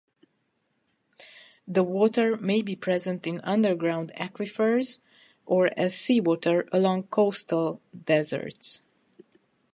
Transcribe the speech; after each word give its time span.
The 1.67 1.83
water 1.83 2.35
may 2.35 2.63
be 2.63 2.75
present 2.75 3.27
in 3.27 3.39
underground 3.41 4.11
aquifers 4.15 4.97
or 5.45 5.69
as 5.77 5.95
seawater 5.95 6.67
along 6.73 7.03
coastal 7.03 7.81
deserts. 8.07 8.81